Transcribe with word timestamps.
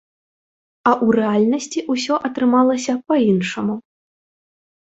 А 0.89 0.89
ў 1.05 1.07
рэальнасці 1.19 1.79
ўсё 1.91 2.15
атрымалася 2.31 2.99
па-іншаму. 3.13 3.79